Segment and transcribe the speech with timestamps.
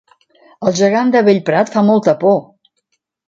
[0.69, 2.39] El gegant de Bellprat fa molta por